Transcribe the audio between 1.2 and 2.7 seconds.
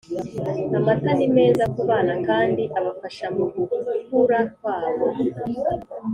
meza ku bana kandi